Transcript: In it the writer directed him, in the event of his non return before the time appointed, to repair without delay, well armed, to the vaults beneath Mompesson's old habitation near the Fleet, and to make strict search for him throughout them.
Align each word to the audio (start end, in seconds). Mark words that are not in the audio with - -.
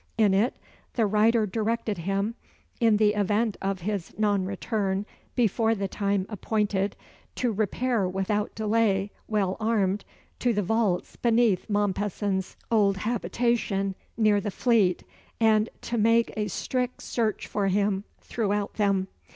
In 0.17 0.33
it 0.33 0.57
the 0.95 1.05
writer 1.05 1.45
directed 1.45 1.99
him, 1.99 2.33
in 2.79 2.97
the 2.97 3.13
event 3.13 3.55
of 3.61 3.81
his 3.81 4.17
non 4.17 4.45
return 4.45 5.05
before 5.35 5.75
the 5.75 5.87
time 5.87 6.25
appointed, 6.27 6.95
to 7.35 7.51
repair 7.51 8.09
without 8.09 8.55
delay, 8.55 9.11
well 9.27 9.57
armed, 9.59 10.03
to 10.39 10.53
the 10.53 10.63
vaults 10.63 11.17
beneath 11.17 11.69
Mompesson's 11.69 12.57
old 12.71 12.97
habitation 12.97 13.93
near 14.17 14.41
the 14.41 14.49
Fleet, 14.49 15.03
and 15.39 15.69
to 15.81 15.99
make 15.99 16.33
strict 16.47 17.03
search 17.03 17.45
for 17.45 17.67
him 17.67 18.03
throughout 18.21 18.73
them. 18.77 19.07